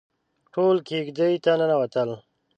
ټول 0.53 0.75
کېږدۍ 0.89 1.33
ته 1.43 1.51
ننوتل. 1.59 2.09